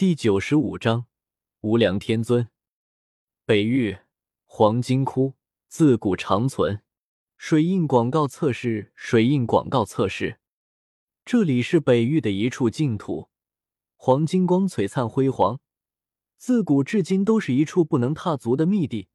[0.00, 1.04] 第九十五章
[1.60, 2.48] 无量天尊。
[3.44, 3.98] 北域
[4.46, 5.34] 黄金窟
[5.68, 6.80] 自古长存。
[7.36, 10.40] 水印广告测试，水印广告测试。
[11.26, 13.28] 这里是北域的一处净土，
[13.94, 15.60] 黄金光璀璨辉煌，
[16.38, 19.08] 自古至今都是一处不能踏足的秘地，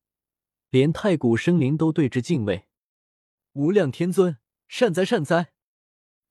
[0.69, 2.67] 连太古生灵都对之敬畏。
[3.53, 5.51] 无量天尊，善哉善哉！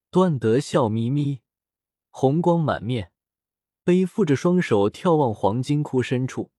[0.09, 1.41] 段德笑眯眯，
[2.09, 3.11] 红光满面。
[3.85, 6.49] 背负着双手眺望黄金窟深处，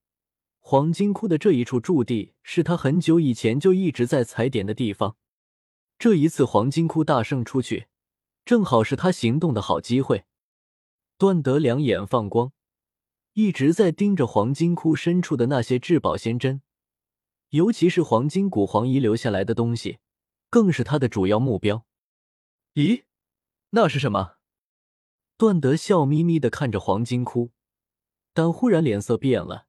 [0.60, 5.16] 黄金窟的这一处驻地是他很久以前就一直在踩点的地方。
[5.98, 7.88] 这一次黄金窟大胜出去，
[8.44, 10.24] 正好是他行动的好机会。
[11.18, 12.52] 段德两眼放光，
[13.32, 16.62] 一直在盯着黄金窟深处的那些至宝仙珍，
[17.48, 19.98] 尤其是黄金古皇遗留下来的东西，
[20.48, 21.84] 更是他的主要目标。
[22.74, 23.02] 咦，
[23.70, 24.35] 那是什么？
[25.38, 27.50] 段德笑眯眯的看着黄金窟，
[28.32, 29.66] 但忽然脸色变了。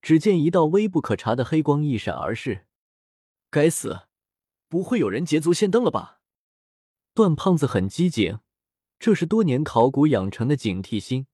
[0.00, 2.66] 只见一道微不可察的黑光一闪而逝。
[3.50, 4.02] 该死，
[4.68, 6.20] 不会有人捷足先登了吧？
[7.14, 8.38] 段胖子很机警，
[8.98, 11.26] 这是多年考古养成的警惕心。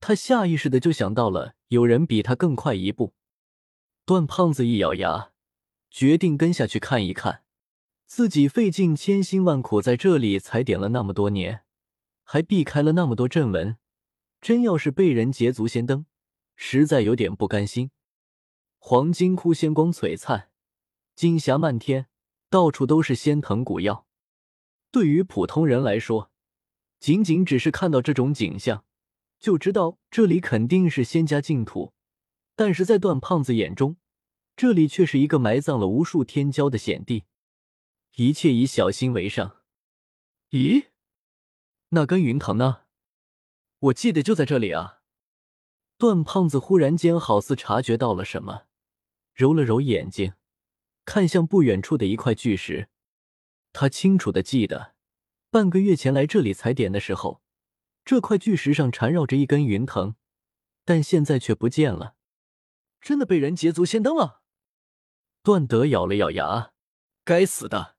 [0.00, 3.14] 他下意识的就想到了有人比他更快一步。
[4.06, 5.32] 段胖子一咬牙，
[5.90, 7.44] 决定跟下去看一看。
[8.06, 11.64] 自己费尽千辛万苦在这里踩点了那么多年。
[12.32, 13.76] 还避开了那么多阵纹，
[14.40, 16.06] 真要是被人捷足先登，
[16.56, 17.90] 实在有点不甘心。
[18.78, 20.48] 黄金窟仙光璀璨，
[21.14, 22.06] 金霞漫天，
[22.48, 24.06] 到处都是仙藤古药。
[24.90, 26.32] 对于普通人来说，
[26.98, 28.86] 仅仅只是看到这种景象，
[29.38, 31.92] 就知道这里肯定是仙家净土。
[32.56, 33.98] 但是在段胖子眼中，
[34.56, 37.24] 这里却是一个埋葬了无数天骄的险地。
[38.14, 39.58] 一切以小心为上。
[40.48, 40.91] 咦？
[41.94, 42.84] 那根云藤呢？
[43.78, 45.02] 我记得就在这里啊！
[45.98, 48.62] 段胖子忽然间好似察觉到了什么，
[49.34, 50.32] 揉了揉眼睛，
[51.04, 52.88] 看向不远处的一块巨石。
[53.74, 54.94] 他清楚的记得，
[55.50, 57.42] 半个月前来这里踩点的时候，
[58.06, 60.14] 这块巨石上缠绕着一根云藤，
[60.86, 62.16] 但现在却不见了。
[63.02, 64.40] 真的被人捷足先登了！
[65.42, 66.72] 段德咬了咬牙，
[67.22, 67.96] 该死的，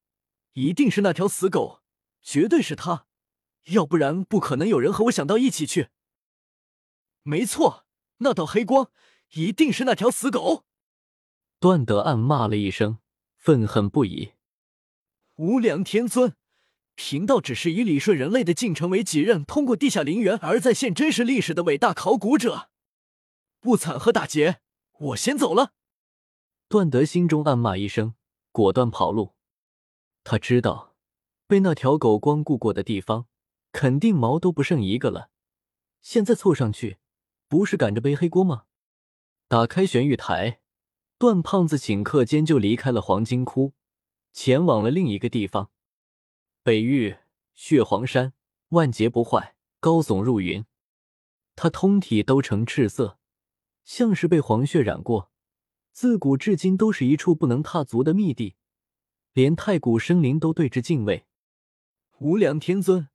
[0.53, 1.83] 一定是那条死狗，
[2.23, 3.05] 绝对是他！
[3.65, 5.89] 要不然不可能有人和我想到一起去。
[7.23, 7.85] 没错，
[8.17, 8.91] 那道黑光
[9.33, 10.65] 一定是那条死狗。
[11.59, 12.99] 段德暗骂了一声，
[13.37, 14.33] 愤恨不已。
[15.35, 16.35] 无量天尊，
[16.95, 22.69] 贫道只是以理顺人类的进程为己任，通过地下陵园而再现真实历史的伟大考古者。
[23.61, 24.59] 不惨和打劫，
[24.99, 25.71] 我先走了。
[26.67, 28.15] 段德心中暗骂一声，
[28.51, 29.35] 果断跑路。
[30.25, 30.95] 他知道，
[31.47, 33.27] 被那条狗光顾过的地方。
[33.73, 35.31] 肯定毛都不剩一个了，
[35.99, 36.99] 现在凑上去，
[37.47, 38.65] 不是赶着背黑锅吗？
[39.47, 40.61] 打开玄玉台，
[41.17, 43.73] 段胖子顷刻间就离开了黄金窟，
[44.31, 45.71] 前往了另一个地方。
[46.61, 47.17] 北域
[47.55, 48.33] 血皇山，
[48.69, 50.63] 万劫不坏，高耸入云。
[51.55, 53.17] 他通体都呈赤色，
[53.83, 55.31] 像是被黄血染过，
[55.91, 58.55] 自古至今都是一处不能踏足的秘地，
[59.33, 61.25] 连太古生灵都对之敬畏。
[62.19, 63.09] 无量天尊。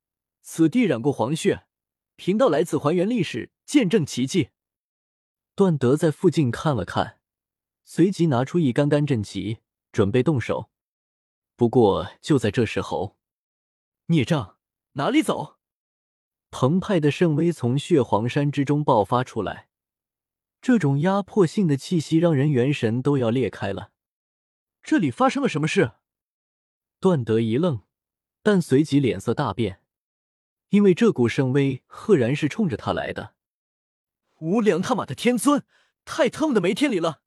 [0.51, 1.67] 此地染过黄血，
[2.15, 4.49] 贫道来此还原历史，见证奇迹。
[5.53, 7.19] 段德在附近看了看，
[7.85, 9.59] 随即拿出一杆杆阵旗，
[9.91, 10.71] 准备动手。
[11.55, 13.15] 不过就在这时候，
[14.07, 14.57] 孽障，
[14.93, 15.59] 哪里走？
[16.49, 19.69] 澎湃的圣威从血皇山之中爆发出来，
[20.59, 23.91] 这种压迫性的气息让人元神都要裂开了。
[24.81, 25.91] 这里发生了什么事？
[26.99, 27.83] 段德一愣，
[28.41, 29.83] 但随即脸色大变。
[30.69, 33.33] 因为这股圣威赫然是冲着他来的，
[34.37, 35.63] 无良他妈的天尊，
[36.05, 37.21] 太他妈的没天理了！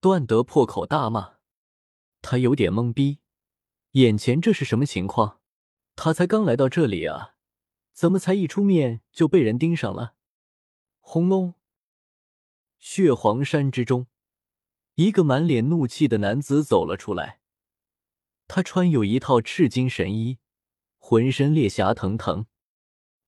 [0.00, 1.34] 段德破口大骂，
[2.22, 3.18] 他有点懵逼，
[3.92, 5.40] 眼前这是什么情况？
[5.96, 7.34] 他才刚来到这里啊，
[7.92, 10.14] 怎么才一出面就被人盯上了？
[11.00, 11.54] 轰隆！
[12.78, 14.06] 血皇山之中，
[14.94, 17.40] 一个满脸怒气的男子走了出来，
[18.46, 20.38] 他穿有一套赤金神衣。
[21.06, 22.46] 浑身裂霞腾腾，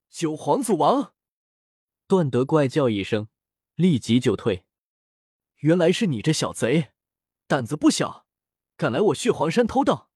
[0.08, 1.12] 九皇祖王，
[2.06, 3.28] 段德怪叫一声，
[3.74, 4.64] 立即就退。
[5.56, 6.92] 原来是你这小贼，
[7.46, 8.24] 胆子不小，
[8.78, 10.08] 敢来我血皇山偷盗。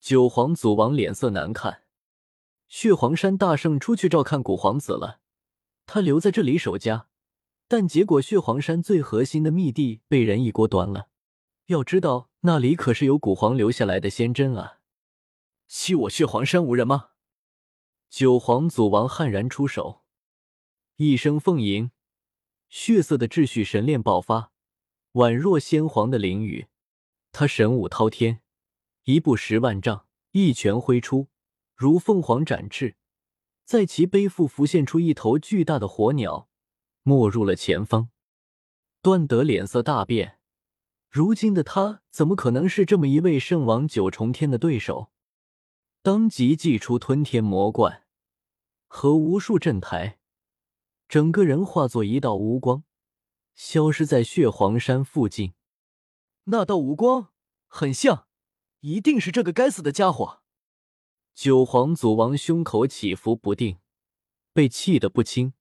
[0.00, 1.82] 九皇祖王脸色难看，
[2.68, 5.18] 血皇山大圣出去照看古皇子了，
[5.86, 7.08] 他留在这里守家，
[7.66, 11.08] 但结果血皇山最核心的秘地被人一锅端了。
[11.66, 14.76] 要知道那里可是有古皇留下来的仙针啊。
[15.72, 17.10] 欺我血皇山无人吗？
[18.08, 20.02] 九皇祖王悍然出手，
[20.96, 21.92] 一声凤吟，
[22.68, 24.50] 血色的秩序神链爆发，
[25.12, 26.66] 宛若先皇的灵雨。
[27.30, 28.42] 他神武滔天，
[29.04, 31.28] 一步十万丈，一拳挥出，
[31.76, 32.96] 如凤凰展翅，
[33.64, 36.48] 在其背腹浮现出一头巨大的火鸟，
[37.04, 38.10] 没入了前方。
[39.00, 40.40] 段德脸色大变，
[41.08, 45.12] 如今的他怎么可能是这么一位圣王九重天的对手？
[46.02, 48.06] 当即祭出吞天魔冠
[48.86, 50.18] 和无数阵台。
[51.06, 52.84] 整个人化作一道无光，
[53.54, 55.52] 消失在血皇山附近。
[56.44, 57.32] 那道无光
[57.66, 58.28] 很像，
[58.80, 60.40] 一定是这个该死的家伙。
[61.34, 63.78] 九皇祖王胸口起伏不定，
[64.54, 65.52] 被气得不轻，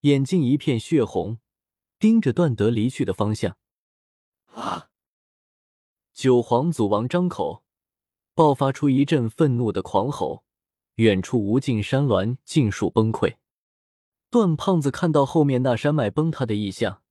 [0.00, 1.38] 眼睛一片血红，
[1.98, 3.56] 盯着段德离去的方向。
[4.52, 4.90] 啊！
[6.12, 7.63] 九皇祖王张口，
[8.34, 10.44] 爆发出一阵愤怒的狂吼，
[10.96, 13.36] 远处无尽山峦尽数崩溃。
[14.28, 17.02] 段胖子看到后面那山脉崩塌的异象，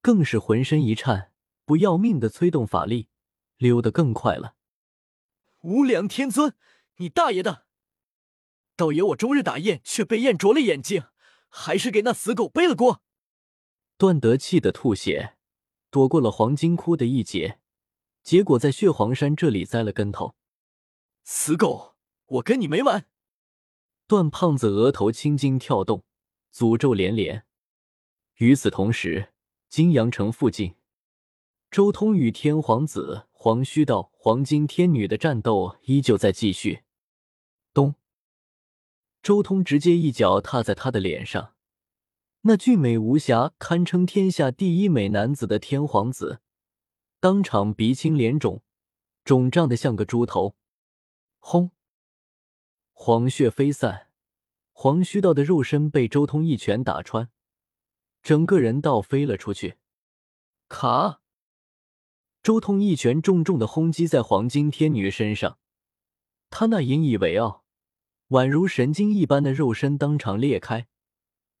[0.00, 1.30] 更是浑身一颤，
[1.66, 3.08] 不要命的催动法力，
[3.58, 4.54] 溜得更快了。
[5.60, 6.54] 无量天尊，
[6.96, 7.66] 你大爷的！
[8.76, 11.04] 道爷我终日打雁，却被雁啄了眼睛，
[11.50, 13.02] 还是给那死狗背了锅。
[13.98, 15.36] 段德气得吐血，
[15.90, 17.58] 躲过了黄金窟的一劫，
[18.22, 20.34] 结果在血皇山这里栽了跟头。
[21.28, 21.96] 死狗，
[22.26, 23.06] 我跟你没完！
[24.06, 26.04] 段胖子额头青筋跳动。
[26.54, 27.44] 诅咒连连。
[28.36, 29.32] 与此同时，
[29.68, 30.76] 金阳城附近，
[31.68, 36.84] 周通与天皇子黄须道、黄金天女的战斗依旧在继续。
[37.74, 37.96] 咚！
[39.20, 41.54] 周通直接一脚踏在他的脸上，
[42.42, 46.40] 那俊美无瑕、堪称天下第一美男子的天皇子，
[47.18, 48.62] 当场鼻青脸肿，
[49.24, 50.54] 肿胀的像个猪头。
[51.48, 51.70] 轰！
[52.92, 54.08] 黄血飞散。
[54.72, 57.30] 黄须道的肉身被周通一拳打穿，
[58.20, 59.76] 整个人倒飞了出去。
[60.68, 61.20] 卡！
[62.42, 65.60] 周通一拳重重的轰击在黄金天女身上，
[66.50, 67.64] 他那引以为傲、
[68.30, 70.88] 宛如神经一般的肉身当场裂开，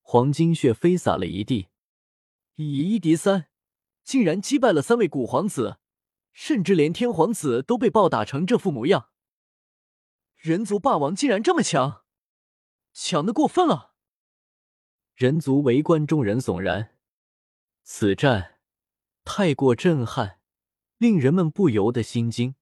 [0.02, 1.68] 黄金血飞洒了一地。
[2.56, 3.46] 以一敌三，
[4.02, 5.78] 竟然击败了三位古皇子，
[6.32, 9.10] 甚至连天皇子都被暴打成这副模样。
[10.46, 12.04] 人族霸王竟然这么强！
[12.92, 13.94] 强的过分了！
[15.16, 16.96] 人族围观众人悚然，
[17.82, 18.60] 此战
[19.24, 20.38] 太过震撼，
[20.98, 22.54] 令人们不由得心惊。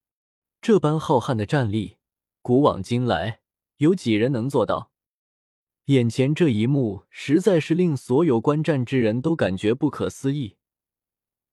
[0.63, 1.99] 这般浩瀚的战力，
[2.41, 3.41] 古往今来
[3.77, 4.91] 有几人能做到？
[5.85, 10.57] 眼前这一幕实在是令所有观战之人都感觉不可思议，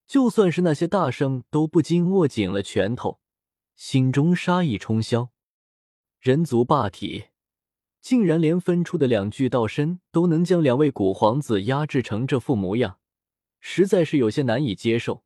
[0.08, 3.20] 就算是那些大圣都不禁握紧了拳头，
[3.76, 5.28] 心中杀意冲霄。
[6.22, 7.26] 人族霸体。
[8.00, 13.00] 竟然连分出的两具道身都能将两位古皇子压制成这副模样，
[13.60, 15.24] 实在是有些难以接受。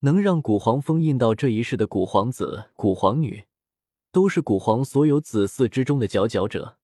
[0.00, 3.44] 能让古皇封印到这一世的古皇子、古皇女，
[4.12, 6.78] 都是古皇所有子嗣之中的佼佼者，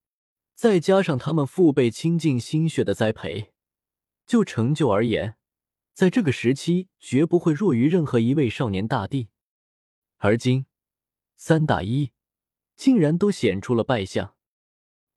[0.54, 3.52] 再加上他们父辈倾尽心血的栽培，
[4.26, 5.36] 就成就而言，
[5.92, 9.28] 在这个时期绝不会弱于任何一位少年大帝。
[10.16, 10.64] 而今
[11.36, 12.10] 三打一，
[12.76, 14.34] 竟然都显出了败相。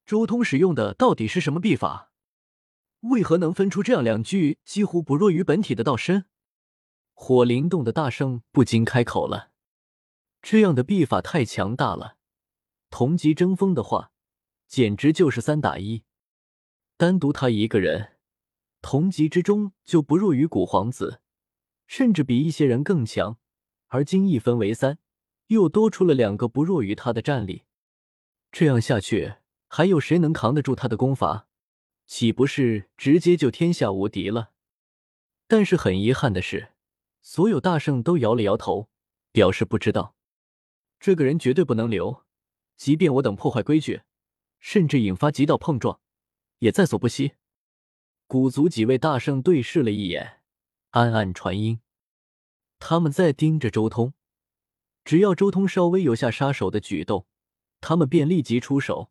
[0.06, 2.12] 周通使用的到底是什么秘法？
[3.02, 6.26] 为何能分出这样两具几乎不弱于本体的道身？
[7.14, 9.52] 火灵洞的大圣不禁开口了
[10.42, 12.18] ：“这样的秘法太强大了，
[12.90, 14.12] 同级争锋的话，
[14.68, 16.04] 简直就是三打一。
[16.96, 18.18] 单独他一个人，
[18.82, 21.22] 同级之中就不弱于古皇子，
[21.86, 23.38] 甚至比一些人更强。
[23.88, 25.00] 而今一分为三，
[25.48, 27.64] 又多出了两个不弱于他的战力。
[28.52, 29.36] 这样下去……”
[29.70, 31.50] 还有谁能扛得住他的功法？
[32.06, 34.52] 岂不是直接就天下无敌了？
[35.46, 36.70] 但是很遗憾的是，
[37.22, 38.88] 所有大圣都摇了摇头，
[39.34, 40.16] 表示不知道。
[41.02, 42.24] 这个人绝对不能留，
[42.78, 44.04] 即便我等破坏规矩，
[44.62, 46.00] 甚至引发极道碰撞，
[46.60, 47.34] 也在所不惜。
[48.26, 50.40] 古族几位大圣对视了一眼，
[50.92, 51.82] 暗暗传音。
[52.80, 54.14] 他们在盯着周通，
[55.08, 57.26] 只要周通稍微有下杀手的举动，
[57.80, 59.10] 他们便立即出手。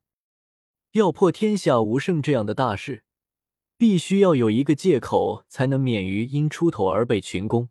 [0.92, 3.04] 要破天下无胜这样的大事，
[3.78, 7.70] 必须要有一个借口，才能免于因出头而被群攻。